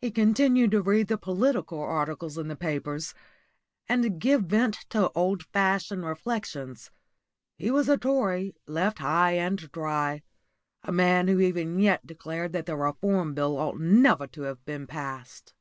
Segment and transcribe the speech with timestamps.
[0.00, 3.14] He continued to read the political articles in the papers,
[3.88, 6.90] and give vent to old fashioned reflections.
[7.56, 10.22] He was a Tory, left high and dry
[10.82, 14.88] a man who even yet declared that the Reform Bill ought never to have been
[14.88, 15.54] passed.